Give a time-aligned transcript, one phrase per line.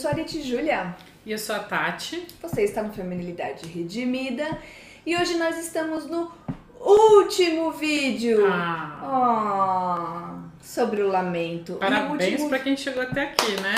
[0.00, 0.96] sou a Arite Júlia.
[1.26, 2.26] E eu sou a Tati.
[2.40, 4.58] Você está no Feminilidade Redimida.
[5.04, 6.32] E hoje nós estamos no
[6.80, 8.46] último vídeo.
[8.46, 10.38] Ah.
[10.56, 11.74] Oh, sobre o lamento.
[11.74, 12.48] Parabéns último...
[12.48, 13.74] para quem chegou até aqui, né?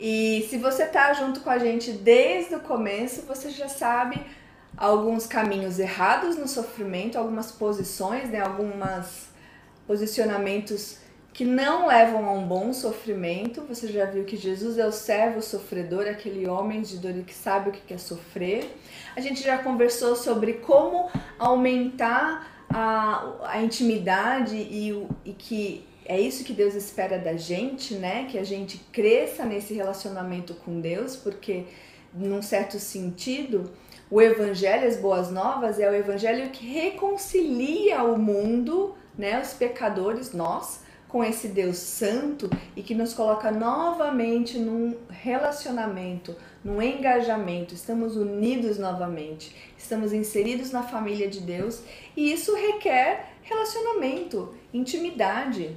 [0.00, 4.18] E se você tá junto com a gente desde o começo, você já sabe
[4.74, 9.28] alguns caminhos errados no sofrimento, algumas posições, né, algumas
[9.86, 11.04] posicionamentos
[11.36, 13.60] que não levam a um bom sofrimento.
[13.68, 17.68] Você já viu que Jesus é o servo sofredor, aquele homem de dor que sabe
[17.68, 18.74] o que é sofrer.
[19.14, 26.42] A gente já conversou sobre como aumentar a, a intimidade e, e que é isso
[26.42, 28.26] que Deus espera da gente, né?
[28.30, 31.66] Que a gente cresça nesse relacionamento com Deus, porque
[32.14, 33.70] num certo sentido,
[34.10, 40.32] o evangelho, as boas novas, é o evangelho que reconcilia o mundo, né, os pecadores,
[40.32, 47.74] nós, com esse Deus santo e que nos coloca novamente num relacionamento, num engajamento.
[47.74, 51.80] Estamos unidos novamente, estamos inseridos na família de Deus
[52.16, 55.76] e isso requer relacionamento, intimidade,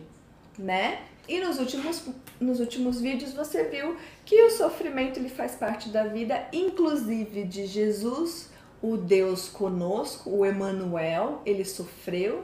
[0.58, 1.00] né?
[1.28, 2.04] E nos últimos,
[2.42, 7.68] nos últimos vídeos você viu que o sofrimento ele faz parte da vida, inclusive de
[7.68, 8.50] Jesus,
[8.82, 12.44] o Deus conosco, o Emanuel, ele sofreu,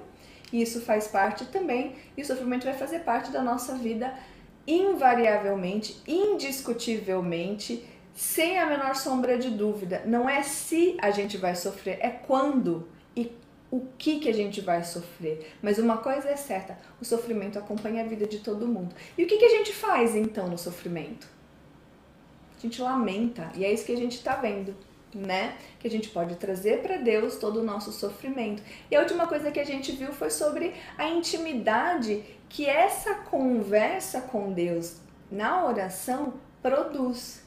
[0.51, 4.13] e isso faz parte também, e o sofrimento vai fazer parte da nossa vida
[4.67, 10.03] invariavelmente, indiscutivelmente, sem a menor sombra de dúvida.
[10.05, 13.31] Não é se a gente vai sofrer, é quando e
[13.69, 15.53] o que, que a gente vai sofrer.
[15.61, 18.95] Mas uma coisa é certa: o sofrimento acompanha a vida de todo mundo.
[19.17, 21.27] E o que, que a gente faz então no sofrimento?
[22.57, 24.75] A gente lamenta, e é isso que a gente está vendo.
[25.15, 25.57] Né?
[25.79, 28.61] Que a gente pode trazer para Deus todo o nosso sofrimento.
[28.91, 34.19] E a última coisa que a gente viu foi sobre a intimidade que essa conversa
[34.19, 34.99] com Deus
[35.31, 37.45] na oração produz.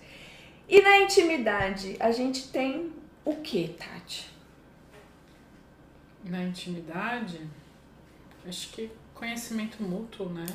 [0.66, 2.92] E na intimidade, a gente tem
[3.24, 4.30] o que, Tati?
[6.24, 7.40] Na intimidade,
[8.46, 10.46] acho que conhecimento mútuo, né?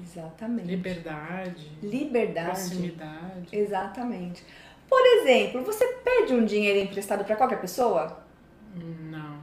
[0.00, 0.68] Exatamente.
[0.68, 1.72] Liberdade.
[1.82, 2.50] Liberdade.
[2.50, 3.48] Proximidade.
[3.50, 4.44] Exatamente.
[4.92, 8.22] Por exemplo, você pede um dinheiro emprestado para qualquer pessoa?
[8.76, 9.38] Não.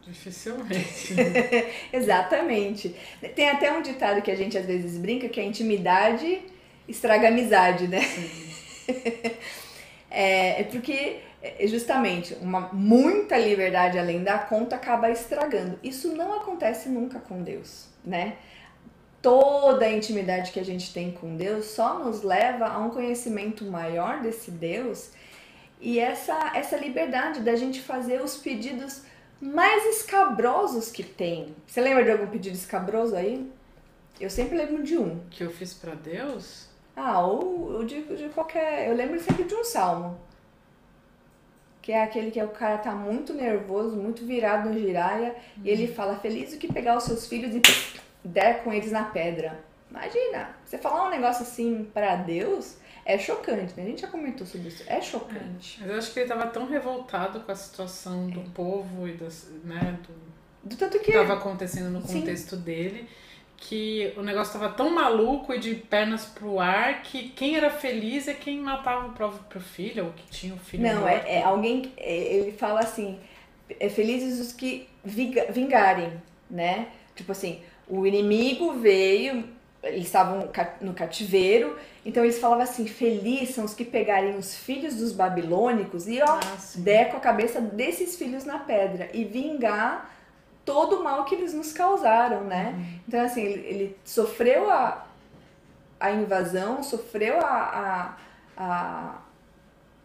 [0.00, 1.14] Dificilmente.
[1.92, 2.96] Exatamente.
[3.36, 6.40] Tem até um ditado que a gente às vezes brinca que a intimidade
[6.88, 8.00] estraga a amizade, né?
[10.10, 15.78] é, é porque é, justamente uma muita liberdade além da conta acaba estragando.
[15.82, 18.38] Isso não acontece nunca com Deus, né?
[19.22, 23.64] Toda a intimidade que a gente tem com Deus só nos leva a um conhecimento
[23.64, 25.12] maior desse Deus
[25.80, 29.02] e essa essa liberdade da gente fazer os pedidos
[29.40, 31.54] mais escabrosos que tem.
[31.66, 33.50] Você lembra de algum pedido escabroso aí?
[34.20, 35.20] Eu sempre lembro de um.
[35.30, 36.68] Que eu fiz para Deus?
[36.94, 38.88] Ah, ou, ou de, de qualquer.
[38.88, 40.20] Eu lembro sempre de um salmo.
[41.80, 45.62] Que é aquele que o cara tá muito nervoso, muito virado no giraia, hum.
[45.64, 45.94] e ele uhum.
[45.94, 47.60] fala: Feliz o que pegar os seus filhos e
[48.24, 49.58] der com eles na pedra.
[49.90, 53.82] Imagina, você falar um negócio assim para Deus é chocante, né?
[53.82, 55.78] A gente já comentou sobre isso, é chocante.
[55.78, 58.44] É, mas eu acho que ele tava tão revoltado com a situação do é.
[58.54, 62.62] povo e das, né, do, do tanto que estava acontecendo no contexto Sim.
[62.62, 63.08] dele
[63.62, 68.26] que o negócio estava tão maluco e de pernas pro ar que quem era feliz
[68.26, 71.92] é quem matava o próprio filho, ou que tinha o filho Não, é, é, alguém.
[71.96, 73.20] É, ele fala assim:
[73.78, 76.88] é felizes os que vingarem, né?
[77.14, 79.44] Tipo assim, o inimigo veio,
[79.82, 80.48] eles estavam
[80.80, 81.76] no cativeiro,
[82.06, 86.24] então eles falavam assim: felizes são os que pegarem os filhos dos babilônicos e ó,
[86.24, 86.40] ah,
[86.76, 90.10] der com a cabeça desses filhos na pedra e vingar
[90.64, 92.74] todo o mal que eles nos causaram, né?
[92.74, 93.00] Uhum.
[93.06, 95.06] Então, assim, ele, ele, sofreu a,
[96.00, 98.16] a invasão, sofreu a, a,
[98.56, 99.18] a,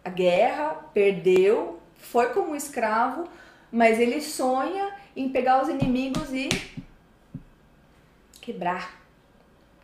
[0.04, 3.30] a guerra, perdeu, foi como escravo,
[3.72, 6.50] mas ele sonha em pegar os inimigos e
[8.48, 9.02] quebrar,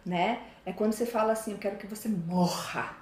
[0.06, 0.42] né?
[0.66, 2.96] É quando você fala assim, eu quero que você morra.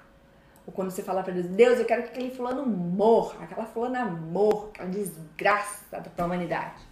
[0.66, 4.04] Ou quando você fala para Deus, Deus, eu quero que aquele fulano morra, aquela fulana
[4.04, 6.82] morra, aquela desgraça da humanidade.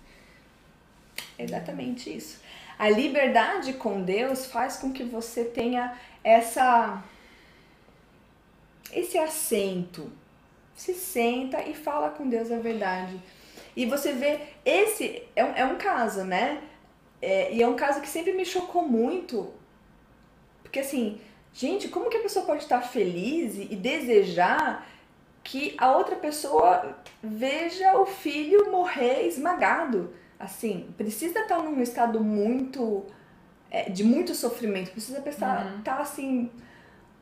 [1.37, 2.41] É exatamente isso.
[2.79, 7.03] A liberdade com Deus faz com que você tenha essa
[8.93, 10.11] esse assento.
[10.75, 13.21] Se senta e fala com Deus a verdade.
[13.77, 16.63] E você vê, esse é um, é um caso, né?
[17.21, 19.53] É, e é um caso que sempre me chocou muito.
[20.63, 21.21] Porque assim,
[21.53, 24.87] gente, como que a pessoa pode estar feliz e desejar
[25.43, 30.13] que a outra pessoa veja o filho morrer esmagado?
[30.41, 33.05] assim, precisa estar num estado muito
[33.71, 34.91] é, de muito sofrimento.
[34.91, 35.83] Precisa pensar, uhum.
[35.83, 36.51] tá assim,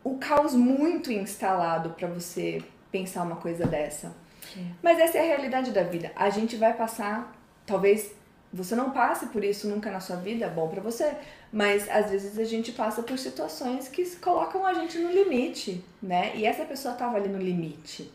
[0.04, 2.62] o caos muito instalado para você
[2.92, 4.14] pensar uma coisa dessa.
[4.54, 4.72] Sim.
[4.80, 6.12] Mas essa é a realidade da vida.
[6.14, 7.36] A gente vai passar,
[7.66, 8.12] talvez
[8.52, 11.16] você não passe por isso nunca na sua vida, é bom para você,
[11.52, 16.34] mas às vezes a gente passa por situações que colocam a gente no limite, né?
[16.34, 18.10] E essa pessoa estava ali no limite.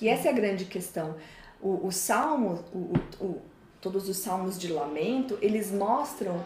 [0.00, 1.16] E essa é a grande questão.
[1.60, 2.92] O, o salmo, o,
[3.24, 3.42] o,
[3.80, 6.44] todos os salmos de lamento, eles mostram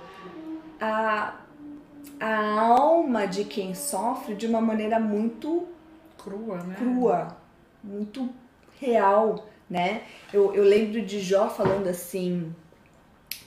[0.80, 1.34] a,
[2.18, 5.66] a alma de quem sofre de uma maneira muito
[6.16, 6.74] crua, né?
[6.76, 7.36] Crua,
[7.82, 8.30] muito
[8.80, 10.02] real, né?
[10.32, 12.54] Eu, eu lembro de Jó falando assim,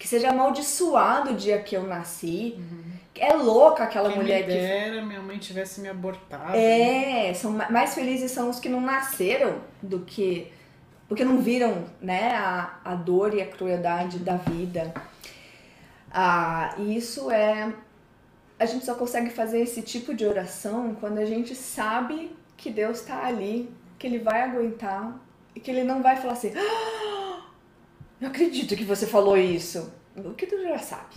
[0.02, 2.56] que seja amaldiçoado o dia que eu nasci.
[2.58, 2.92] Uhum.
[3.14, 5.06] É louca aquela Quem mulher me dera, que.
[5.06, 6.56] minha mãe tivesse me abortado.
[6.56, 10.52] É, são mais felizes são os que não nasceram do que.
[11.08, 14.92] Porque não viram né, a, a dor e a crueldade da vida.
[16.12, 17.72] Ah, e isso é.
[18.58, 23.02] A gente só consegue fazer esse tipo de oração quando a gente sabe que Deus
[23.02, 25.16] está ali, que Ele vai aguentar
[25.56, 26.54] e que Ele não vai falar assim.
[26.58, 26.91] Ah,
[28.22, 29.92] não acredito que você falou isso.
[30.16, 31.16] O que tu já sabe,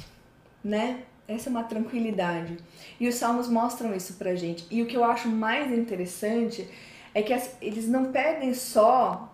[0.64, 1.02] né?
[1.28, 2.56] Essa é uma tranquilidade.
[2.98, 4.66] E os salmos mostram isso pra gente.
[4.70, 6.66] E o que eu acho mais interessante
[7.14, 9.30] é que as, eles não pedem só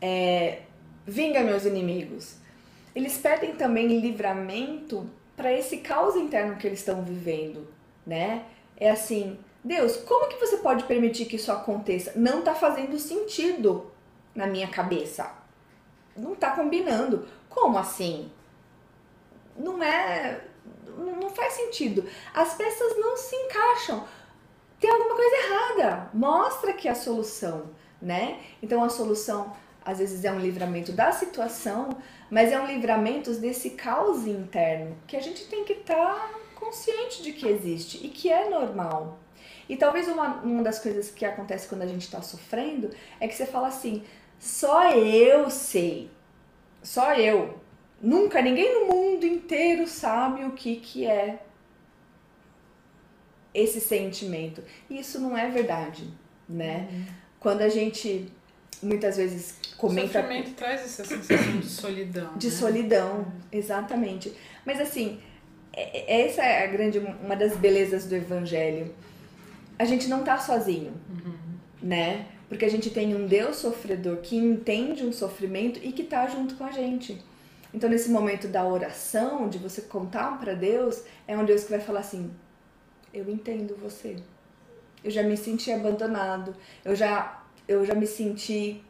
[0.00, 0.62] é,
[1.06, 2.36] vinga meus inimigos.
[2.94, 7.68] Eles pedem também livramento para esse caos interno que eles estão vivendo,
[8.04, 8.44] né?
[8.76, 12.12] É assim, Deus, como que você pode permitir que isso aconteça?
[12.16, 13.90] Não tá fazendo sentido
[14.34, 15.41] na minha cabeça
[16.16, 17.26] não tá combinando.
[17.48, 18.30] Como assim?
[19.56, 20.40] Não é.
[20.96, 22.04] Não faz sentido.
[22.34, 24.06] As peças não se encaixam.
[24.80, 26.10] Tem alguma coisa errada.
[26.12, 27.70] Mostra que é a solução,
[28.00, 28.40] né?
[28.62, 29.52] Então a solução
[29.84, 31.90] às vezes é um livramento da situação,
[32.30, 37.22] mas é um livramento desse caos interno que a gente tem que estar tá consciente
[37.22, 39.18] de que existe e que é normal.
[39.68, 43.34] E talvez uma, uma das coisas que acontece quando a gente está sofrendo é que
[43.34, 44.04] você fala assim:
[44.42, 46.10] só eu sei.
[46.82, 47.60] Só eu.
[48.00, 51.44] Nunca ninguém no mundo inteiro sabe o que, que é
[53.54, 54.60] esse sentimento.
[54.90, 56.12] E isso não é verdade,
[56.48, 56.88] né?
[56.90, 57.04] Uhum.
[57.38, 58.32] Quando a gente
[58.82, 60.18] muitas vezes comenta.
[60.18, 62.36] O sofrimento traz essa sensação de solidão.
[62.36, 62.52] De né?
[62.52, 63.32] solidão, uhum.
[63.52, 64.36] exatamente.
[64.66, 65.20] Mas assim,
[65.72, 68.92] é, é, essa é a grande, uma das belezas do evangelho.
[69.78, 71.34] A gente não tá sozinho, uhum.
[71.80, 72.26] né?
[72.52, 76.54] Porque a gente tem um Deus sofredor que entende um sofrimento e que está junto
[76.54, 77.18] com a gente.
[77.72, 81.80] Então, nesse momento da oração, de você contar para Deus, é um Deus que vai
[81.80, 82.30] falar assim:
[83.10, 84.16] Eu entendo você.
[85.02, 86.54] Eu já me senti abandonado.
[86.84, 88.82] Eu já, eu já me senti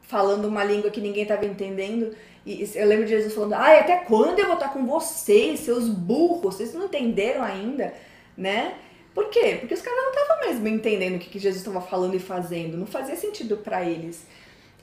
[0.00, 2.16] falando uma língua que ninguém estava entendendo.
[2.46, 5.90] E eu lembro de Jesus falando: Ai, até quando eu vou estar com vocês, seus
[5.90, 6.54] burros?
[6.54, 7.92] Vocês não entenderam ainda,
[8.34, 8.78] né?
[9.14, 9.58] Por quê?
[9.60, 12.76] Porque os caras não estavam mesmo entendendo o que, que Jesus estava falando e fazendo.
[12.76, 14.26] Não fazia sentido para eles.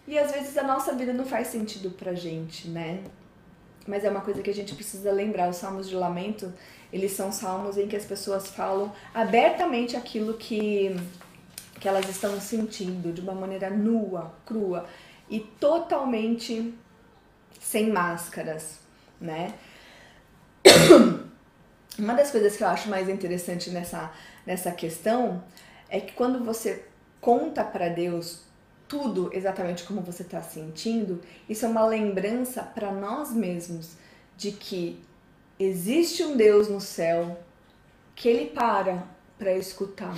[0.07, 3.03] E às vezes a nossa vida não faz sentido pra gente, né?
[3.85, 5.49] Mas é uma coisa que a gente precisa lembrar.
[5.49, 6.51] Os salmos de lamento,
[6.93, 10.95] eles são salmos em que as pessoas falam abertamente aquilo que,
[11.79, 14.85] que elas estão sentindo, de uma maneira nua, crua
[15.29, 16.73] e totalmente
[17.59, 18.79] sem máscaras,
[19.19, 19.53] né?
[22.01, 24.11] Uma das coisas que eu acho mais interessante nessa,
[24.43, 25.43] nessa questão
[25.87, 26.83] é que quando você
[27.21, 28.41] conta para Deus
[28.87, 33.91] tudo exatamente como você está sentindo, isso é uma lembrança para nós mesmos
[34.35, 34.99] de que
[35.59, 37.39] existe um Deus no céu
[38.15, 39.03] que ele para
[39.37, 40.17] para escutar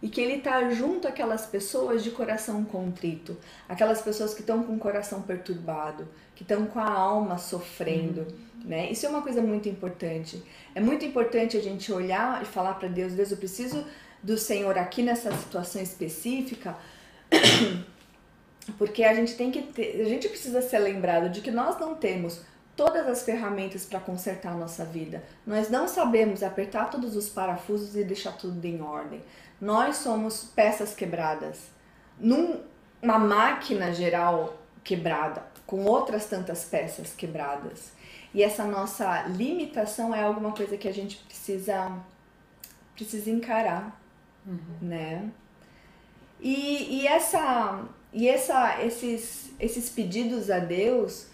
[0.00, 3.36] e que ele está junto àquelas pessoas de coração contrito,
[3.68, 8.47] aquelas pessoas que estão com o coração perturbado, que estão com a alma sofrendo, uhum.
[8.68, 8.90] Né?
[8.90, 10.42] Isso é uma coisa muito importante.
[10.74, 13.84] É muito importante a gente olhar e falar para Deus, Deus, eu preciso
[14.22, 16.76] do Senhor aqui nessa situação específica,
[18.76, 21.94] porque a gente tem que ter, a gente precisa ser lembrado de que nós não
[21.94, 22.42] temos
[22.76, 25.24] todas as ferramentas para consertar a nossa vida.
[25.46, 29.22] Nós não sabemos apertar todos os parafusos e deixar tudo em ordem.
[29.60, 31.58] Nós somos peças quebradas.
[32.20, 37.97] Numa máquina geral quebrada, com outras tantas peças quebradas.
[38.34, 41.92] E essa nossa limitação é alguma coisa que a gente precisa
[42.94, 44.00] precisa encarar,
[44.44, 44.58] uhum.
[44.82, 45.30] né?
[46.40, 51.26] E, e essa e essa esses esses pedidos a Deus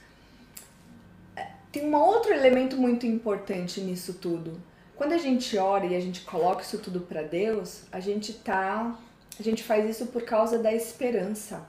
[1.36, 4.60] é, tem um outro elemento muito importante nisso tudo.
[4.96, 8.96] Quando a gente ora e a gente coloca isso tudo para Deus, a gente tá
[9.38, 11.66] a gente faz isso por causa da esperança.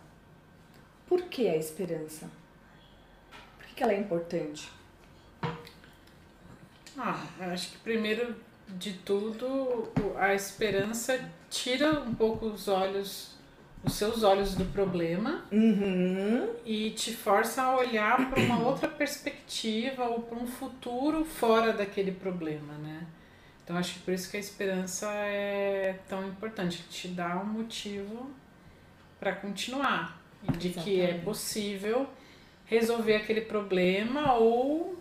[1.07, 2.29] Por que a esperança?
[3.57, 4.69] Por que ela é importante?
[6.97, 8.35] Ah, acho que primeiro
[8.67, 13.35] de tudo, a esperança tira um pouco os olhos,
[13.83, 16.49] os seus olhos do problema uhum.
[16.65, 22.11] e te força a olhar para uma outra perspectiva ou para um futuro fora daquele
[22.11, 23.05] problema, né?
[23.63, 28.29] Então acho que por isso que a esperança é tão importante, te dá um motivo
[29.19, 30.83] para continuar e de Exatamente.
[30.83, 32.07] que é possível
[32.65, 34.99] resolver aquele problema ou,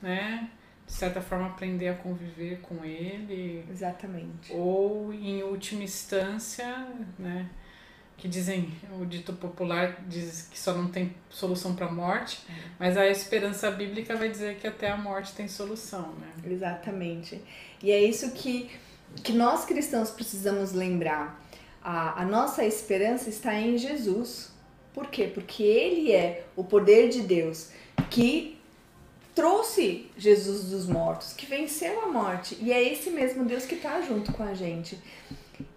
[0.00, 0.48] né,
[0.92, 3.64] de certa forma aprender a conviver com ele.
[3.70, 4.52] Exatamente.
[4.52, 6.86] Ou em última instância,
[7.18, 7.48] né,
[8.18, 8.70] que dizem,
[9.00, 12.52] o dito popular diz que só não tem solução para a morte, é.
[12.78, 16.30] mas a esperança bíblica vai dizer que até a morte tem solução, né?
[16.44, 17.42] Exatamente.
[17.82, 18.70] E é isso que,
[19.24, 21.42] que nós cristãos precisamos lembrar.
[21.82, 24.52] A, a nossa esperança está em Jesus.
[24.92, 25.30] Por quê?
[25.32, 27.70] Porque Ele é o poder de Deus
[28.10, 28.60] que
[29.34, 32.56] trouxe Jesus dos mortos, que venceu a morte.
[32.60, 34.98] E é esse mesmo Deus que está junto com a gente.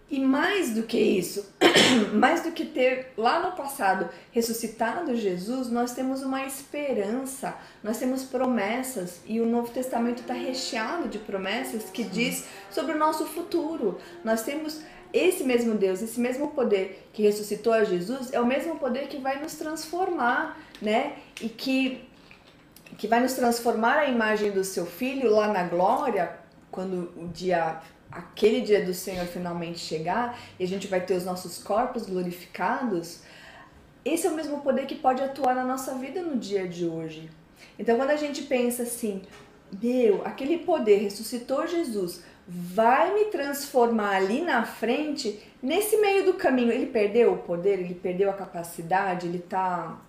[0.10, 1.52] E mais do que isso,
[2.14, 8.24] mais do que ter lá no passado ressuscitado Jesus, nós temos uma esperança, nós temos
[8.24, 13.98] promessas e o Novo Testamento está recheado de promessas que diz sobre o nosso futuro.
[14.24, 14.80] Nós temos
[15.12, 19.18] esse mesmo Deus, esse mesmo poder que ressuscitou a Jesus, é o mesmo poder que
[19.18, 21.14] vai nos transformar, né?
[21.42, 22.02] E que,
[22.98, 26.38] que vai nos transformar a imagem do seu filho lá na glória,
[26.72, 31.25] quando o dia aquele dia do Senhor finalmente chegar e a gente vai ter os
[31.25, 33.22] nossos corpos glorificados,
[34.06, 37.30] esse é o mesmo poder que pode atuar na nossa vida no dia de hoje.
[37.78, 39.24] Então, quando a gente pensa assim,
[39.82, 46.72] meu, aquele poder ressuscitou Jesus, vai me transformar ali na frente, nesse meio do caminho,
[46.72, 50.00] ele perdeu o poder, ele perdeu a capacidade, ele tá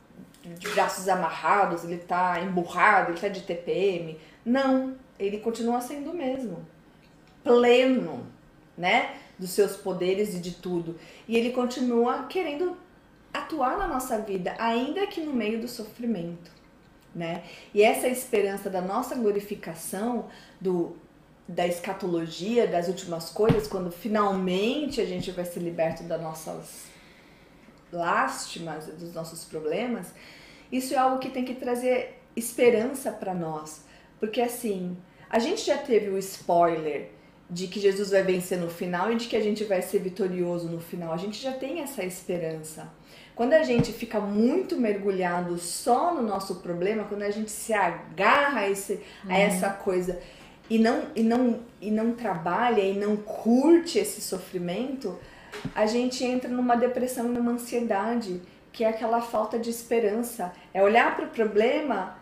[0.54, 4.18] de braços amarrados, ele tá emburrado, ele tá de TPM.
[4.44, 6.66] Não, ele continua sendo o mesmo
[7.42, 8.26] pleno,
[8.76, 9.16] né?
[9.38, 10.98] Dos seus poderes e de tudo.
[11.28, 12.76] E ele continua querendo
[13.32, 16.50] atuar na nossa vida, ainda que no meio do sofrimento,
[17.14, 17.42] né?
[17.74, 20.26] E essa esperança da nossa glorificação,
[20.60, 20.96] do
[21.48, 26.86] da escatologia, das últimas coisas, quando finalmente a gente vai ser liberto das nossas
[27.92, 30.12] lástimas, dos nossos problemas,
[30.70, 33.84] isso é algo que tem que trazer esperança para nós.
[34.18, 34.96] Porque assim,
[35.30, 37.10] a gente já teve o spoiler
[37.48, 40.68] de que Jesus vai vencer no final e de que a gente vai ser vitorioso
[40.68, 41.12] no final.
[41.12, 42.92] A gente já tem essa esperança.
[43.34, 48.60] Quando a gente fica muito mergulhado só no nosso problema, quando a gente se agarra
[48.60, 49.30] a, esse, uhum.
[49.30, 50.18] a essa coisa
[50.68, 55.16] e não, e, não, e não trabalha e não curte esse sofrimento,
[55.74, 58.40] a gente entra numa depressão, numa ansiedade,
[58.72, 60.52] que é aquela falta de esperança.
[60.72, 62.16] É olhar para o problema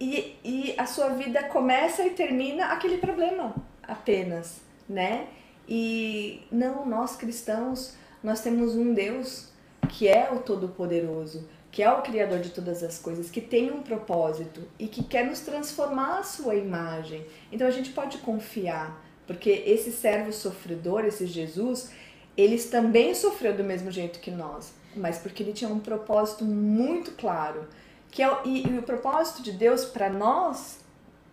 [0.00, 5.28] e, e a sua vida começa e termina aquele problema apenas, né?
[5.68, 9.52] E não, nós cristãos, nós temos um Deus
[9.88, 13.82] que é o Todo-Poderoso, que é o Criador de todas as coisas, que tem um
[13.82, 17.24] propósito e que quer nos transformar a sua imagem.
[17.50, 21.90] Então a gente pode confiar, porque esse servo sofredor, esse Jesus,
[22.36, 27.12] eles também sofreu do mesmo jeito que nós, mas porque ele tinha um propósito muito
[27.12, 27.68] claro.
[28.10, 30.80] Que é, e, e o propósito de Deus para nós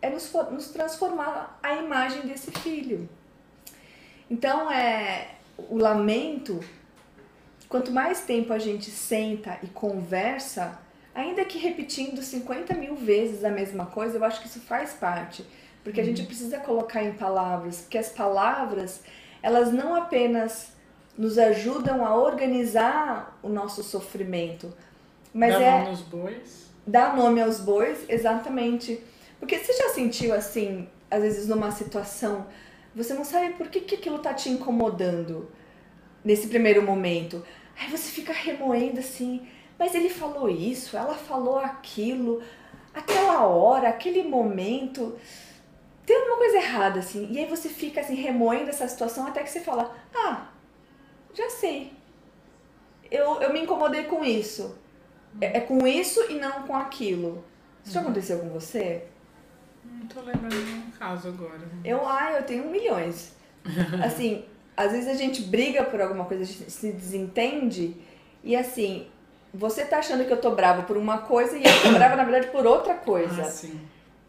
[0.02, 3.08] é nos, nos transformar a imagem desse filho.
[4.30, 6.60] Então, é o lamento,
[7.70, 10.80] quanto mais tempo a gente senta e conversa,
[11.14, 15.46] ainda que repetindo 50 mil vezes a mesma coisa, eu acho que isso faz parte.
[15.84, 16.28] Porque a gente uhum.
[16.28, 19.02] precisa colocar em palavras, porque as palavras,
[19.42, 20.72] elas não apenas
[21.22, 24.74] nos ajudam a organizar o nosso sofrimento,
[25.32, 25.78] mas Dá é...
[25.78, 26.72] nome aos bois.
[26.88, 29.00] Dá nome aos bois, exatamente.
[29.40, 32.48] Porque você já sentiu assim, às vezes numa situação,
[32.96, 35.48] você não sabe por que, que aquilo tá te incomodando
[36.26, 37.46] nesse primeiro momento.
[37.80, 39.48] Aí você fica remoendo assim,
[39.78, 42.42] mas ele falou isso, ela falou aquilo,
[42.96, 45.16] aquela hora, aquele momento.
[46.04, 47.28] Tem alguma coisa errada, assim.
[47.32, 50.48] E aí você fica assim, remoendo essa situação até que você fala, ah,
[51.34, 51.94] já sei.
[53.10, 54.78] Eu, eu me incomodei com isso.
[55.40, 57.44] É, é com isso e não com aquilo.
[57.84, 58.08] Isso já uhum.
[58.08, 59.06] aconteceu com você?
[59.84, 61.62] Não tô lembrando de um caso agora.
[61.84, 63.36] Eu, ah, eu tenho milhões.
[64.04, 64.46] Assim,
[64.76, 67.96] às vezes a gente briga por alguma coisa, a gente se desentende
[68.44, 69.08] e assim,
[69.54, 72.24] você tá achando que eu tô brava por uma coisa e eu tô brava, na
[72.24, 73.42] verdade, por outra coisa.
[73.42, 73.80] Ah, sim.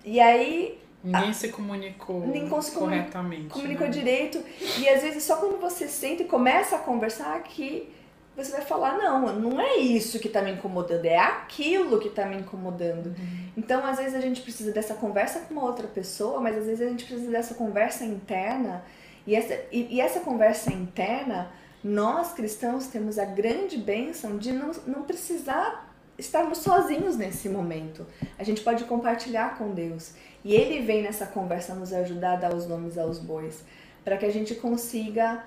[0.04, 0.78] E aí.
[1.04, 3.48] Ninguém a, se comunicou ninguém corretamente.
[3.48, 3.92] Comunicou né?
[3.92, 4.42] direito.
[4.78, 7.92] E às vezes só quando você senta e começa a conversar que
[8.36, 12.24] você vai falar, não, não é isso que está me incomodando, é aquilo que está
[12.24, 13.08] me incomodando.
[13.08, 13.48] Uhum.
[13.56, 16.86] Então, às vezes a gente precisa dessa conversa com uma outra pessoa, mas às vezes
[16.86, 18.82] a gente precisa dessa conversa interna.
[19.26, 21.52] E essa, e, e essa conversa interna,
[21.84, 28.06] nós cristãos temos a grande bênção de não, não precisar estarmos sozinhos nesse momento.
[28.38, 30.14] A gente pode compartilhar com Deus.
[30.44, 33.64] E Ele vem nessa conversa nos ajudar a dar os nomes aos bois,
[34.04, 35.44] para que a gente consiga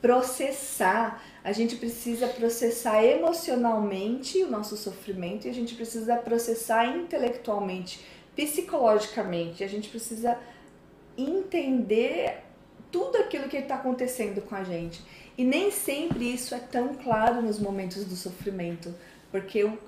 [0.00, 1.22] processar.
[1.44, 9.62] A gente precisa processar emocionalmente o nosso sofrimento e a gente precisa processar intelectualmente, psicologicamente.
[9.62, 10.38] A gente precisa
[11.16, 12.42] entender
[12.90, 15.02] tudo aquilo que está acontecendo com a gente.
[15.36, 18.94] E nem sempre isso é tão claro nos momentos do sofrimento,
[19.30, 19.78] porque o,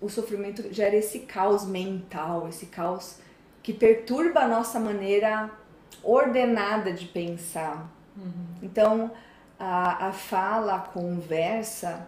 [0.00, 3.18] o sofrimento gera esse caos mental, esse caos
[3.66, 5.50] que perturba a nossa maneira
[6.00, 7.92] ordenada de pensar.
[8.16, 8.46] Uhum.
[8.62, 9.10] Então,
[9.58, 12.06] a, a fala, a conversa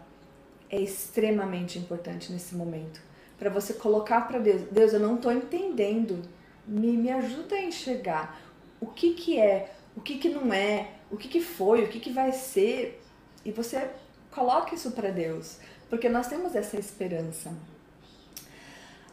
[0.71, 3.01] é extremamente importante nesse momento.
[3.37, 6.23] Para você colocar para Deus, Deus, eu não estou entendendo,
[6.65, 8.41] me, me ajuda a enxergar
[8.81, 11.99] o que, que é, o que, que não é, o que, que foi, o que,
[11.99, 13.03] que vai ser.
[13.45, 13.91] E você
[14.31, 15.59] coloca isso para Deus,
[15.91, 17.53] porque nós temos essa esperança.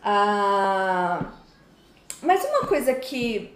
[0.03, 1.41] Ah,
[2.25, 3.53] mas uma coisa que.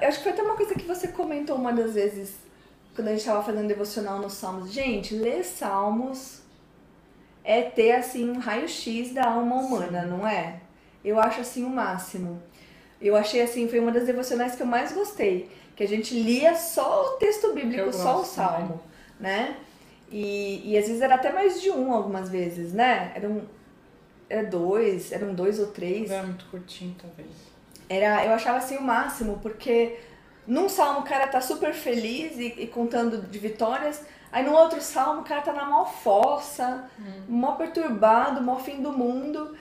[0.00, 2.34] Eu acho que foi até uma coisa que você comentou uma das vezes
[2.94, 4.72] quando a gente estava fazendo devocional nos Salmos.
[4.72, 6.40] Gente, ler Salmos
[7.42, 10.08] é ter assim um raio-x da alma humana, Sim.
[10.08, 10.60] não é?
[11.04, 12.42] Eu acho assim o máximo.
[13.00, 16.54] Eu achei assim, foi uma das devocionais que eu mais gostei, que a gente lia
[16.54, 18.80] só o texto bíblico, só o salmo,
[19.20, 19.58] né?
[20.10, 23.12] E, e às vezes era até mais de um algumas vezes, né?
[23.14, 23.42] Eram
[24.28, 26.10] era dois, eram dois ou três.
[26.10, 27.28] Era muito curtinho, talvez.
[27.88, 29.98] Era, eu achava assim o máximo, porque
[30.46, 34.80] num salmo o cara tá super feliz e, e, contando de vitórias, aí no outro
[34.80, 37.22] salmo o cara tá na maior fossa, hum.
[37.28, 39.56] mó perturbado, mó fim do mundo.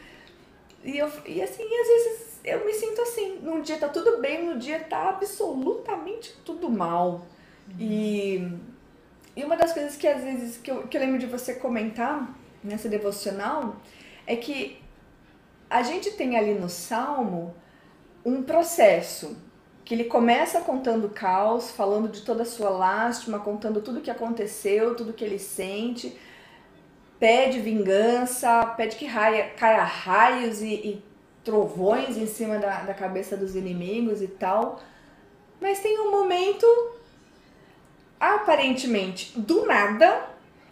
[0.84, 4.46] E, eu, e assim, às vezes eu me sinto assim, num dia tá tudo bem,
[4.46, 7.26] no dia tá absolutamente tudo mal.
[7.70, 7.76] Hum.
[7.80, 8.52] E,
[9.36, 12.34] e uma das coisas que às vezes que eu, que eu lembro de você comentar
[12.64, 13.78] nessa devocional
[14.28, 14.82] é que
[15.70, 17.56] a gente tem ali no salmo
[18.26, 19.36] um processo
[19.86, 24.02] que ele começa contando o caos, falando de toda a sua lástima, contando tudo o
[24.02, 26.18] que aconteceu, tudo que ele sente,
[27.20, 31.04] pede vingança, pede que raia, caia raios e, e
[31.44, 34.82] trovões em cima da, da cabeça dos inimigos e tal.
[35.60, 36.66] Mas tem um momento,
[38.20, 40.30] aparentemente do nada,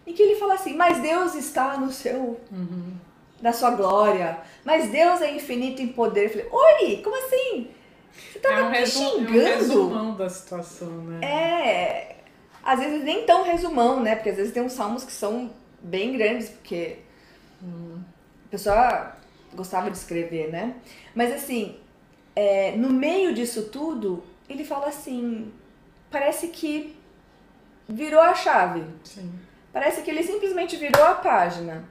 [0.08, 2.40] em que ele fala assim: Mas Deus está no seu.
[2.52, 2.94] Uhum.
[3.42, 4.40] Da sua glória.
[4.64, 6.26] Mas Deus é infinito em poder.
[6.26, 7.72] Eu falei: Oi, como assim?
[8.32, 9.40] Você tava é um me xingando.
[9.40, 11.26] É um resumão da situação, né?
[11.26, 12.16] É.
[12.64, 14.16] Às vezes nem tão resumão, né?
[14.16, 15.52] Porque às vezes tem uns salmos que são
[15.82, 17.00] bem grandes, porque
[17.64, 18.00] hum,
[18.46, 19.18] a pessoa
[19.54, 20.76] gostava de escrever, né?
[21.16, 21.78] Mas assim,
[22.36, 25.52] é, no meio disso tudo, ele fala assim:
[26.12, 26.96] parece que
[27.88, 28.84] virou a chave.
[29.04, 29.32] Sim.
[29.74, 31.86] Parece que ele simplesmente virou a página.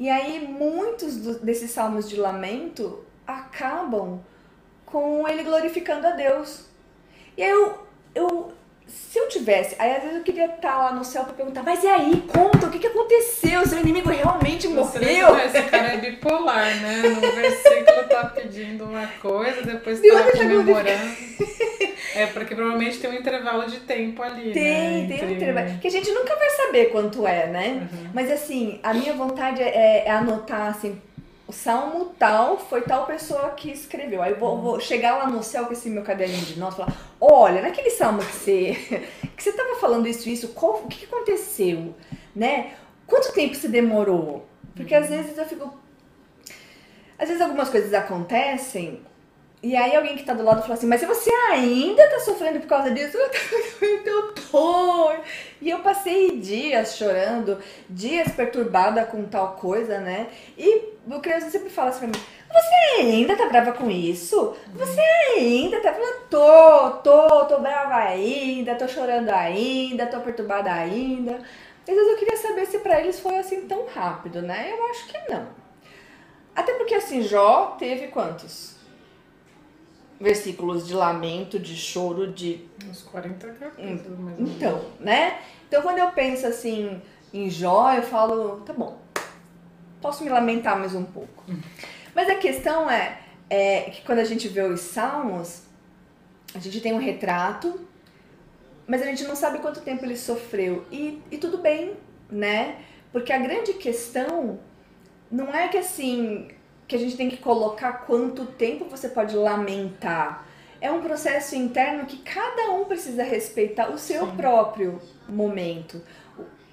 [0.00, 4.20] E aí, muitos do, desses salmos de lamento acabam
[4.86, 6.64] com ele glorificando a Deus.
[7.36, 8.52] E aí eu, eu
[9.10, 11.82] se eu tivesse, aí às vezes eu queria estar lá no céu pra perguntar, mas
[11.82, 13.66] e aí, conta, o que, que aconteceu?
[13.66, 15.36] Seu inimigo realmente morreu?
[15.38, 17.02] Esse cara é bipolar, né?
[17.02, 21.30] No versículo tá pedindo uma coisa, depois tá comemorando.
[22.14, 25.08] É, porque provavelmente tem um intervalo de tempo ali, tem, né?
[25.08, 25.78] Tem, tem um intervalo.
[25.78, 27.88] Que a gente nunca vai saber quanto é, né?
[27.92, 28.10] Uhum.
[28.12, 31.00] Mas assim, a minha vontade é, é anotar assim,
[31.50, 34.22] o salmo tal foi tal pessoa que escreveu.
[34.22, 36.76] Aí eu vou, vou chegar lá no céu com esse meu caderninho de notas e
[36.78, 39.02] falar: olha, naquele salmo que você,
[39.36, 41.92] que você tava falando isso, isso, qual, o que aconteceu?
[42.36, 42.74] Né?
[43.04, 44.46] Quanto tempo você demorou?
[44.76, 45.76] Porque às vezes eu fico.
[47.18, 49.02] Às vezes algumas coisas acontecem
[49.62, 52.66] e aí alguém que tá do lado fala assim, mas você ainda tá sofrendo por
[52.66, 53.16] causa disso?
[53.82, 55.12] Eu tô.
[55.60, 60.28] E eu passei dias chorando, dias perturbada com tal coisa, né?
[60.56, 64.56] E o criança sempre fala assim pra mim, você ainda tá brava com isso?
[64.74, 65.00] Você
[65.36, 71.34] ainda tá falando, tô, tô, tô brava ainda, tô chorando ainda, tô perturbada ainda.
[71.86, 74.72] Às vezes eu queria saber se para eles foi assim tão rápido, né?
[74.72, 75.46] Eu acho que não.
[76.56, 78.69] Até porque assim, Jó teve quantos?
[80.20, 82.68] Versículos de lamento, de choro, de.
[82.88, 85.40] Uns 40 capítulos, mais ou Então, né?
[85.66, 87.00] Então, quando eu penso assim
[87.32, 88.98] em Jó, eu falo, tá bom,
[90.00, 91.44] posso me lamentar mais um pouco.
[92.14, 95.62] Mas a questão é, é que quando a gente vê os salmos,
[96.54, 97.80] a gente tem um retrato,
[98.86, 100.84] mas a gente não sabe quanto tempo ele sofreu.
[100.90, 101.94] E, e tudo bem,
[102.28, 102.80] né?
[103.12, 104.58] Porque a grande questão
[105.30, 106.48] não é que assim
[106.90, 110.44] que a gente tem que colocar quanto tempo você pode lamentar.
[110.80, 114.36] É um processo interno que cada um precisa respeitar o seu Sim.
[114.36, 116.02] próprio momento.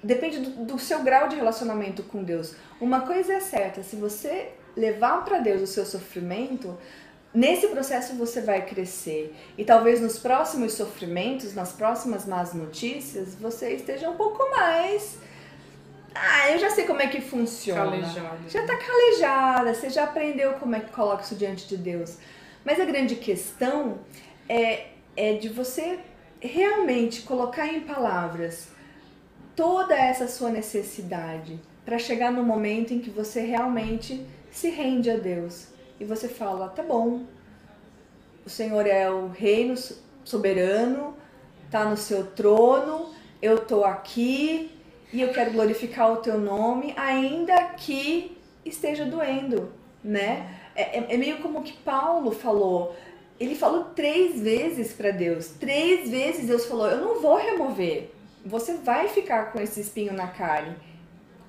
[0.02, 2.56] Depende do, do seu grau de relacionamento com Deus.
[2.80, 6.76] Uma coisa é certa, se você levar para Deus o seu sofrimento,
[7.32, 9.32] nesse processo você vai crescer.
[9.56, 15.16] E talvez nos próximos sofrimentos, nas próximas más notícias, você esteja um pouco mais.
[16.20, 17.84] Ah, eu já sei como é que funciona.
[17.84, 18.38] Calejada.
[18.48, 22.18] Já tá calejada, você já aprendeu como é que coloca isso diante de Deus.
[22.64, 23.98] Mas a grande questão
[24.48, 26.00] é, é de você
[26.40, 28.68] realmente colocar em palavras
[29.54, 35.16] toda essa sua necessidade para chegar no momento em que você realmente se rende a
[35.16, 35.68] Deus
[36.00, 37.24] e você fala: tá bom,
[38.44, 39.74] o Senhor é o reino
[40.24, 41.16] soberano,
[41.70, 44.77] tá no seu trono, eu tô aqui
[45.12, 49.72] e eu quero glorificar o teu nome, ainda que esteja doendo,
[50.04, 50.54] né?
[50.74, 52.94] É, é, é meio como que Paulo falou.
[53.40, 55.48] Ele falou três vezes para Deus.
[55.48, 58.10] Três vezes Deus falou: Eu não vou remover.
[58.44, 60.76] Você vai ficar com esse espinho na carne.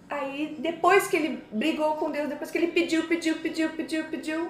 [0.09, 4.49] Aí, depois que ele brigou com Deus, depois que ele pediu, pediu, pediu, pediu, pediu,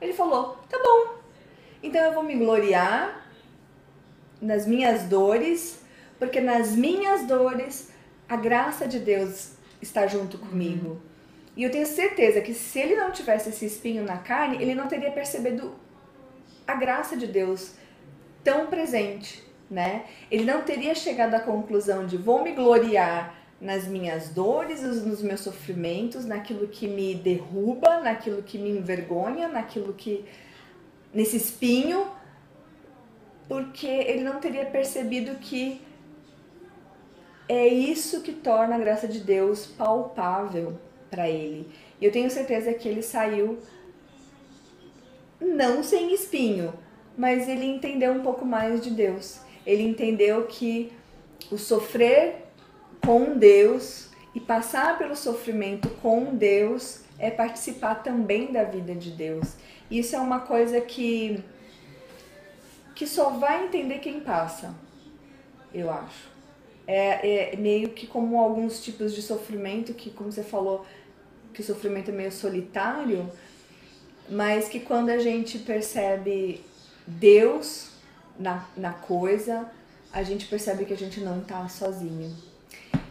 [0.00, 1.16] ele falou: tá bom,
[1.82, 3.26] então eu vou me gloriar
[4.40, 5.80] nas minhas dores,
[6.18, 7.90] porque nas minhas dores
[8.28, 10.90] a graça de Deus está junto comigo.
[10.90, 11.00] Uhum.
[11.56, 14.88] E eu tenho certeza que se ele não tivesse esse espinho na carne, ele não
[14.88, 15.74] teria percebido
[16.66, 17.74] a graça de Deus
[18.44, 20.04] tão presente, né?
[20.30, 25.40] Ele não teria chegado à conclusão de vou me gloriar nas minhas dores, nos meus
[25.40, 30.24] sofrimentos, naquilo que me derruba, naquilo que me envergonha, naquilo que.
[31.14, 32.06] nesse espinho,
[33.48, 35.80] porque ele não teria percebido que
[37.48, 40.78] é isso que torna a graça de Deus palpável
[41.10, 41.68] para ele.
[42.00, 43.58] E eu tenho certeza que ele saiu
[45.40, 46.72] não sem espinho,
[47.16, 49.40] mas ele entendeu um pouco mais de Deus.
[49.64, 50.92] Ele entendeu que
[51.50, 52.46] o sofrer
[53.04, 59.54] com Deus e passar pelo sofrimento com Deus é participar também da vida de Deus.
[59.90, 61.42] Isso é uma coisa que
[62.94, 64.74] que só vai entender quem passa,
[65.72, 66.35] eu acho.
[66.86, 70.86] É, é meio que como alguns tipos de sofrimento que, como você falou,
[71.52, 73.30] que o sofrimento é meio solitário,
[74.28, 76.62] mas que quando a gente percebe
[77.06, 77.90] Deus
[78.38, 79.70] na, na coisa,
[80.12, 82.34] a gente percebe que a gente não está sozinho.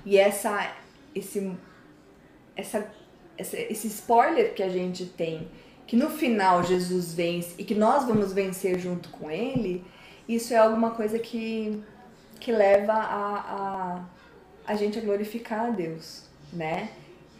[0.05, 0.75] E essa,
[1.13, 1.51] esse,
[2.55, 2.87] essa,
[3.37, 5.47] esse spoiler que a gente tem,
[5.87, 9.83] que no final Jesus vence e que nós vamos vencer junto com ele,
[10.27, 11.83] isso é alguma coisa que,
[12.39, 14.05] que leva a, a,
[14.67, 16.89] a gente a glorificar a Deus, né?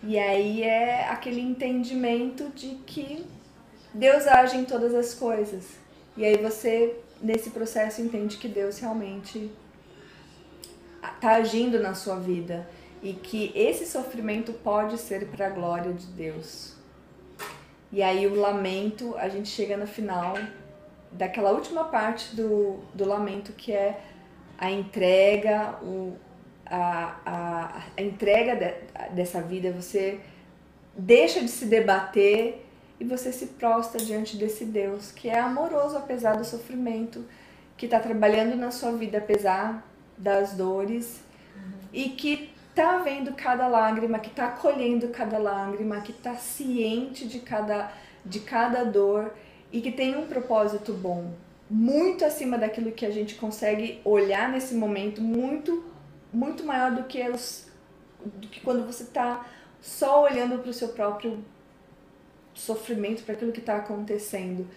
[0.04, 3.26] E aí é aquele entendimento de que
[3.94, 5.78] Deus age em todas as coisas.
[6.16, 9.52] E aí você, nesse processo, entende que Deus realmente
[11.16, 12.68] está agindo na sua vida
[13.02, 16.76] e que esse sofrimento pode ser para a glória de Deus.
[17.92, 20.36] E aí o lamento, a gente chega no final
[21.12, 24.02] daquela última parte do, do lamento que é
[24.58, 26.16] a entrega, o,
[26.66, 30.20] a, a, a entrega de, dessa vida, você
[30.98, 32.66] deixa de se debater
[33.00, 37.26] e você se prostra diante desse Deus que é amoroso apesar do sofrimento,
[37.78, 39.86] que está trabalhando na sua vida apesar
[40.18, 41.22] das dores
[41.56, 41.72] uhum.
[41.92, 47.40] e que tá vendo cada lágrima, que tá acolhendo cada lágrima, que tá ciente de
[47.40, 47.92] cada
[48.26, 49.32] de cada dor
[49.72, 51.32] e que tem um propósito bom,
[51.70, 55.84] muito acima daquilo que a gente consegue olhar nesse momento, muito
[56.32, 57.68] muito maior do que os
[58.24, 59.48] do que quando você tá
[59.82, 61.44] só olhando para o seu próprio
[62.54, 64.68] sofrimento, para aquilo que está acontecendo.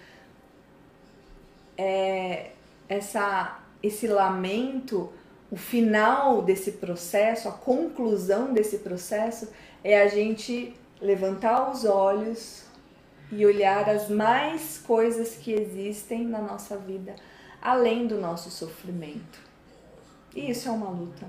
[1.76, 2.50] É,
[2.88, 5.12] essa esse lamento
[5.50, 9.48] o final desse processo, a conclusão desse processo
[9.82, 12.64] é a gente levantar os olhos
[13.30, 17.14] e olhar as mais coisas que existem na nossa vida,
[17.60, 19.38] além do nosso sofrimento.
[20.34, 21.26] E isso é uma luta.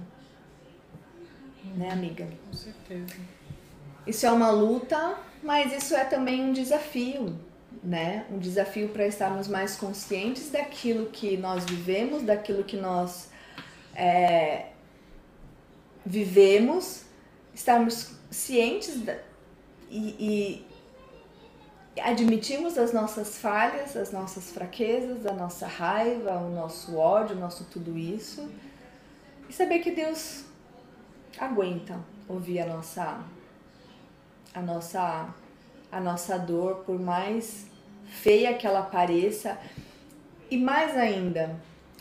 [1.76, 2.28] Né, amiga?
[2.48, 3.16] Com certeza.
[4.08, 7.38] Isso é uma luta, mas isso é também um desafio,
[7.84, 8.26] né?
[8.32, 13.30] Um desafio para estarmos mais conscientes daquilo que nós vivemos, daquilo que nós
[13.94, 14.68] é,
[16.06, 17.04] vivemos,
[17.54, 19.18] estarmos cientes da,
[19.90, 20.69] e, e
[22.00, 27.66] admitimos as nossas falhas, as nossas fraquezas, a nossa raiva, o nosso ódio, o nosso
[27.66, 28.50] tudo isso.
[29.48, 30.46] E saber que Deus
[31.38, 33.20] aguenta, ouvir a nossa
[34.54, 35.30] a nossa
[35.92, 37.66] a nossa dor, por mais
[38.06, 39.58] feia que ela pareça.
[40.50, 41.56] E mais ainda,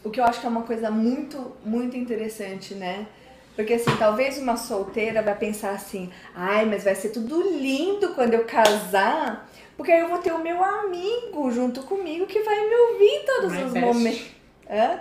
[0.05, 3.07] o que eu acho que é uma coisa muito, muito interessante, né?
[3.55, 8.35] Porque assim, talvez uma solteira vai pensar assim, ai, mas vai ser tudo lindo quando
[8.35, 12.75] eu casar, porque aí eu vou ter o meu amigo junto comigo que vai me
[12.75, 13.87] ouvir em todos My os best.
[13.87, 14.27] momentos.
[14.69, 15.01] Hã?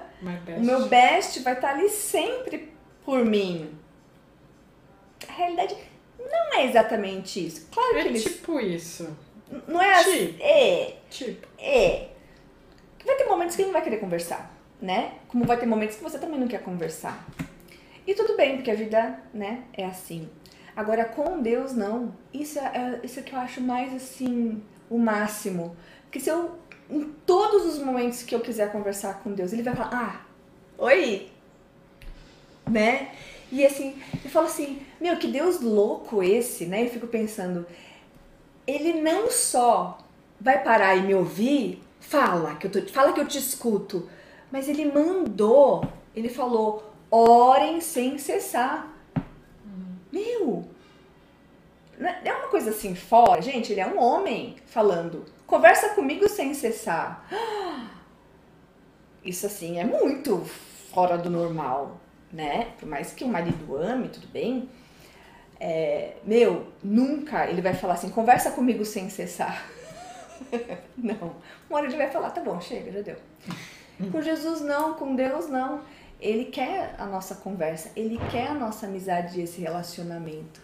[0.57, 2.71] O meu best vai estar ali sempre
[3.03, 3.69] por mim.
[5.27, 5.75] A realidade
[6.17, 7.67] não é exatamente isso.
[7.71, 9.17] Claro que É tipo isso.
[9.67, 10.27] não é assim.
[10.27, 10.37] tipo.
[10.43, 11.47] É, Tipo.
[11.59, 12.07] é.
[13.05, 15.13] Vai ter momentos que ele não vai querer conversar, né?
[15.27, 17.25] Como vai ter momentos que você também não quer conversar.
[18.05, 20.29] E tudo bem, porque a vida, né, é assim.
[20.77, 22.13] Agora, com Deus, não.
[22.33, 25.75] Isso é, é- isso é que eu acho mais, assim, o máximo.
[26.03, 26.51] Porque se eu,
[26.89, 30.21] em todos os momentos que eu quiser conversar com Deus, ele vai falar, ah,
[30.77, 31.29] oi,
[32.69, 33.11] né?
[33.51, 36.85] E assim, eu falo assim, meu, que Deus louco esse, né?
[36.85, 37.65] Eu fico pensando,
[38.65, 39.97] ele não só
[40.39, 44.09] vai parar e me ouvir, fala que eu, tô, fala que eu te escuto,
[44.51, 45.83] mas ele mandou,
[46.15, 48.93] ele falou, orem sem cessar.
[50.11, 50.67] Meu,
[51.99, 56.53] é é uma coisa assim fora, gente, ele é um homem falando, conversa comigo sem
[56.53, 57.27] cessar.
[59.23, 60.45] Isso assim é muito
[60.93, 61.99] fora do normal,
[62.31, 62.71] né?
[62.79, 64.69] Por mais que o marido ame, tudo bem.
[65.59, 69.69] É, meu, nunca ele vai falar assim, conversa comigo sem cessar.
[70.95, 71.35] não.
[71.69, 73.15] Uma hora ele vai falar, tá bom, chega, já deu.
[74.11, 75.81] Com Jesus não, com Deus não.
[76.19, 80.61] Ele quer a nossa conversa, ele quer a nossa amizade e esse relacionamento.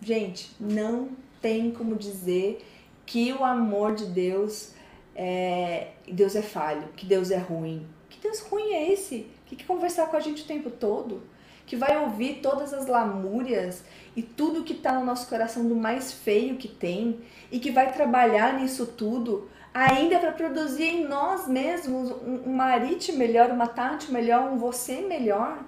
[0.00, 2.64] Gente, não tem como dizer
[3.04, 4.72] que o amor de Deus
[5.14, 5.88] é.
[6.10, 7.86] Deus é falho, que Deus é ruim.
[8.08, 9.26] Que Deus ruim é esse?
[9.46, 11.22] Que quer conversar com a gente o tempo todo?
[11.70, 13.84] Que vai ouvir todas as lamúrias
[14.16, 17.92] e tudo que tá no nosso coração do mais feio que tem e que vai
[17.92, 24.10] trabalhar nisso tudo ainda para produzir em nós mesmos um, um Marite melhor, uma Tati
[24.10, 25.62] melhor, um você melhor.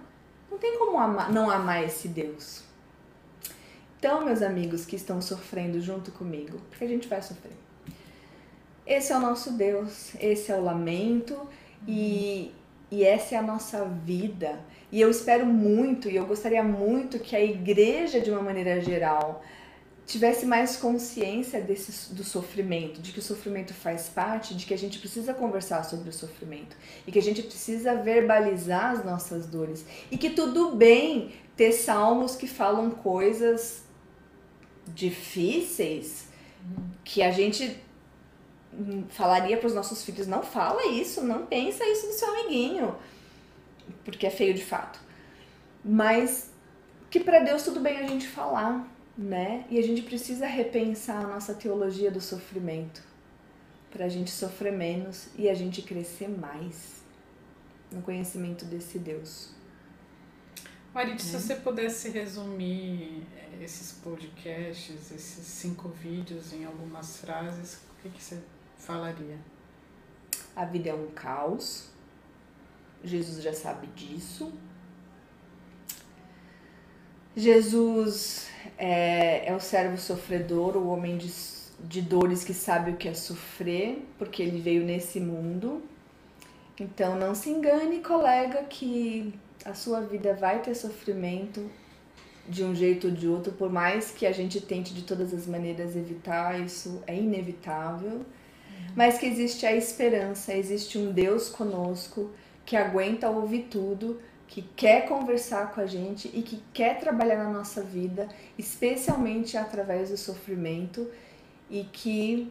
[0.51, 2.65] Não tem como amar, não amar esse Deus.
[3.97, 7.57] Então, meus amigos que estão sofrendo junto comigo, porque a gente vai sofrer.
[8.85, 11.49] Esse é o nosso Deus, esse é o lamento
[11.87, 12.53] e,
[12.91, 14.59] e essa é a nossa vida.
[14.93, 19.43] E eu espero muito e eu gostaria muito que a igreja, de uma maneira geral,
[20.05, 24.77] tivesse mais consciência desse, do sofrimento, de que o sofrimento faz parte, de que a
[24.77, 26.77] gente precisa conversar sobre o sofrimento
[27.07, 32.37] e que a gente precisa verbalizar as nossas dores e que tudo bem ter salmos
[32.37, 33.85] que falam coisas
[34.89, 36.29] difíceis
[37.03, 37.81] que a gente
[38.75, 42.95] hum, falaria para os nossos filhos não fala isso, não pensa isso do seu amiguinho,
[44.05, 45.01] porque é feio de fato.
[45.85, 46.51] Mas
[47.11, 49.67] que para Deus tudo bem a gente falar, né?
[49.69, 53.03] E a gente precisa repensar a nossa teologia do sofrimento
[53.91, 57.03] para a gente sofrer menos e a gente crescer mais
[57.91, 59.53] no conhecimento desse Deus.
[60.95, 68.03] Marit, se você pudesse resumir eh, esses podcasts, esses cinco vídeos em algumas frases, o
[68.03, 68.43] que, que você
[68.77, 69.39] falaria?
[70.55, 71.92] A vida é um caos.
[73.05, 74.53] Jesus já sabe disso.
[77.37, 81.33] Jesus é, é o servo sofredor, o homem de,
[81.81, 85.83] de dores que sabe o que é sofrer, porque ele veio nesse mundo.
[86.79, 89.35] Então não se engane, colega, que
[89.65, 91.71] a sua vida vai ter sofrimento
[92.49, 95.47] de um jeito ou de outro, por mais que a gente tente de todas as
[95.47, 98.27] maneiras evitar, isso é inevitável.
[98.97, 102.31] Mas que existe a esperança, existe um Deus conosco
[102.73, 107.51] que aguenta ouvir tudo, que quer conversar com a gente e que quer trabalhar na
[107.51, 108.27] nossa vida,
[108.59, 111.07] especialmente através do sofrimento,
[111.69, 112.51] e que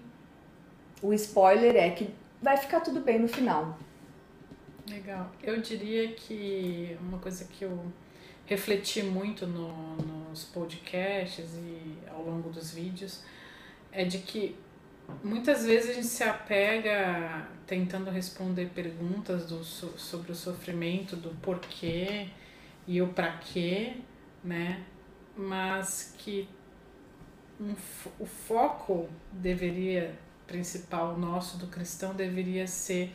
[1.01, 3.79] o spoiler é que vai ficar tudo bem no final.
[4.87, 5.31] Legal.
[5.41, 7.83] Eu diria que uma coisa que eu
[8.45, 9.95] refleti muito no,
[10.29, 13.23] nos podcasts e ao longo dos vídeos
[13.91, 14.55] é de que
[15.23, 21.29] muitas vezes a gente se apega tentando responder perguntas do, so- sobre o sofrimento, do
[21.41, 22.27] porquê
[22.87, 23.97] e o pra quê,
[24.43, 24.83] né?
[25.35, 26.47] Mas que
[27.59, 27.73] um
[28.19, 30.15] o foco deveria,
[30.47, 33.13] principal nosso do cristão, deveria ser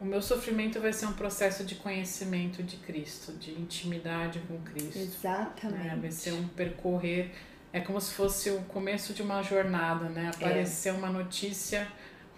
[0.00, 4.98] o meu sofrimento vai ser um processo de conhecimento de Cristo, de intimidade com Cristo.
[4.98, 5.04] né?
[5.04, 6.00] Exatamente.
[6.00, 7.32] Vai ser um percorrer,
[7.72, 10.30] é como se fosse o começo de uma jornada, né?
[10.34, 11.86] Apareceu uma notícia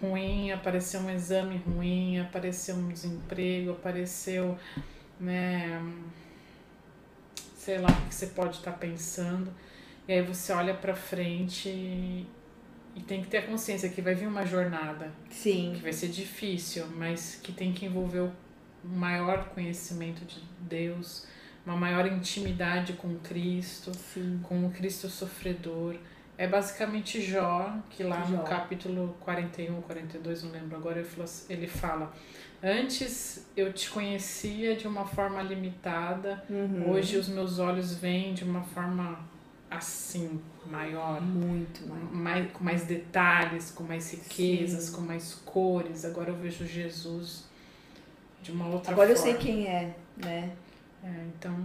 [0.01, 4.57] ruim, apareceu um exame ruim, apareceu um desemprego, apareceu,
[5.19, 5.81] né?
[7.63, 9.53] sei lá o que você pode estar tá pensando.
[10.07, 12.27] E aí você olha para frente e,
[12.93, 15.11] e tem que ter a consciência que vai vir uma jornada.
[15.29, 15.71] Sim.
[15.75, 18.31] Que vai ser difícil, mas que tem que envolver o
[18.83, 21.25] maior conhecimento de Deus,
[21.65, 24.39] uma maior intimidade com Cristo, Sim.
[24.43, 25.95] com o Cristo sofredor.
[26.37, 28.37] É basicamente Jó, que lá Jó.
[28.37, 31.05] no capítulo 41, 42, não lembro agora,
[31.47, 32.11] ele fala:
[32.61, 36.91] Antes eu te conhecia de uma forma limitada, uhum.
[36.91, 39.19] hoje os meus olhos veem de uma forma
[39.69, 41.21] assim, maior.
[41.21, 42.11] Muito maior.
[42.11, 44.95] Mais, com mais detalhes, com mais riquezas, Sim.
[44.95, 46.05] com mais cores.
[46.05, 47.45] Agora eu vejo Jesus
[48.41, 49.31] de uma outra Agora forma.
[49.31, 50.51] eu sei quem é, né?
[51.03, 51.55] É, então,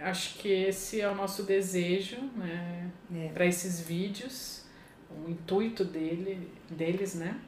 [0.00, 2.90] acho que esse é o nosso desejo, né?
[3.14, 3.28] É.
[3.34, 4.64] Para esses vídeos,
[5.10, 7.40] o intuito dele, deles, né?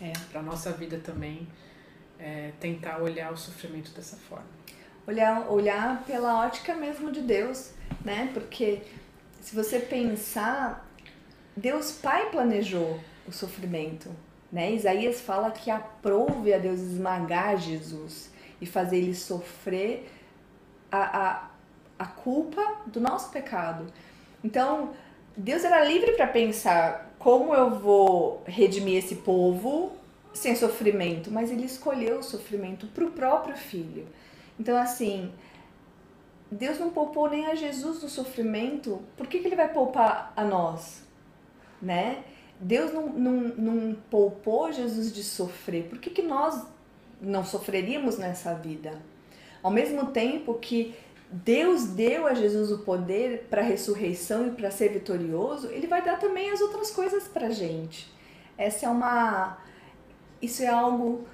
[0.00, 0.12] É.
[0.30, 1.48] Para nossa vida também,
[2.18, 4.46] é tentar olhar o sofrimento dessa forma.
[5.06, 7.72] Olhar, olhar pela ótica mesmo de Deus,
[8.04, 8.30] né?
[8.34, 8.82] Porque
[9.40, 10.86] se você pensar,
[11.56, 14.10] Deus Pai planejou o sofrimento.
[14.50, 14.72] Né?
[14.72, 20.10] Isaías fala que aprove a Deus esmagar Jesus e fazer ele sofrer
[20.90, 21.48] a, a,
[21.98, 23.86] a culpa do nosso pecado.
[24.42, 24.92] Então,
[25.36, 29.92] Deus era livre para pensar como eu vou redimir esse povo
[30.32, 34.06] sem sofrimento, mas ele escolheu o sofrimento para o próprio filho.
[34.58, 35.32] Então, assim,
[36.50, 40.44] Deus não poupou nem a Jesus do sofrimento, por que, que ele vai poupar a
[40.44, 41.02] nós?
[41.80, 42.24] Né?
[42.60, 46.66] Deus não, não, não poupou Jesus de sofrer, por que, que nós
[47.20, 49.00] não sofreríamos nessa vida?
[49.62, 50.94] Ao mesmo tempo que
[51.30, 56.02] Deus deu a Jesus o poder para a ressurreição e para ser vitorioso, ele vai
[56.02, 58.10] dar também as outras coisas para gente.
[58.56, 59.58] Essa é uma.
[60.40, 61.26] Isso é algo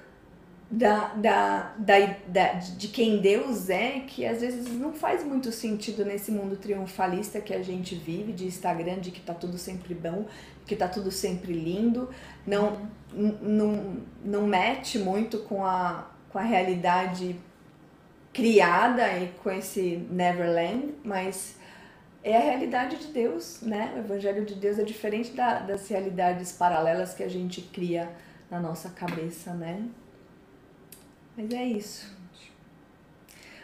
[0.69, 6.03] da, da, da, da, de quem Deus é, que às vezes não faz muito sentido
[6.03, 10.25] nesse mundo triunfalista que a gente vive, de Instagram, de que tá tudo sempre bom,
[10.65, 12.09] que tá tudo sempre lindo,
[12.45, 17.39] não, não, não mete muito com a, com a realidade
[18.35, 19.05] criada
[19.41, 21.55] com esse Neverland, mas
[22.21, 23.93] é a realidade de Deus, né?
[23.95, 28.11] O Evangelho de Deus é diferente da, das realidades paralelas que a gente cria
[28.51, 29.87] na nossa cabeça, né?
[31.37, 32.13] Mas é isso.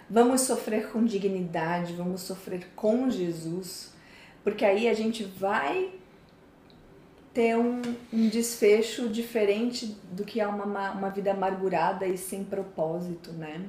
[0.10, 3.92] Vamos sofrer com dignidade, vamos sofrer com Jesus,
[4.42, 5.92] porque aí a gente vai
[7.34, 7.82] ter um,
[8.14, 13.66] um desfecho diferente do que é uma, uma vida amargurada e sem propósito, né?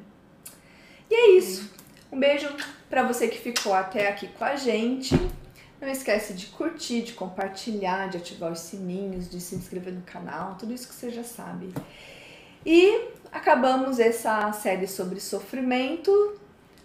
[1.12, 1.70] E é isso.
[2.10, 2.48] Um beijo
[2.88, 5.14] para você que ficou até aqui com a gente.
[5.78, 10.54] Não esquece de curtir, de compartilhar, de ativar os sininhos, de se inscrever no canal,
[10.54, 11.74] tudo isso que você já sabe.
[12.64, 16.40] E acabamos essa série sobre sofrimento.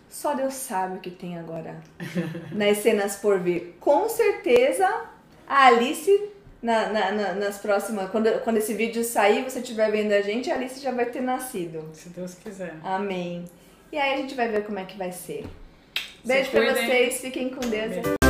[0.10, 1.82] Só Deus sabe o que tem agora
[2.52, 3.78] nas cenas por vir.
[3.80, 5.06] Com certeza
[5.48, 8.10] a Alice, na, na, na, nas próximas.
[8.10, 11.22] Quando, quando esse vídeo sair, você estiver vendo a gente, a Alice já vai ter
[11.22, 11.90] nascido.
[11.94, 12.76] Se Deus quiser.
[12.84, 13.46] Amém.
[13.92, 15.46] E aí a gente vai ver como é que vai ser.
[16.26, 18.27] Beijo Se pra vocês, fiquem com Deus.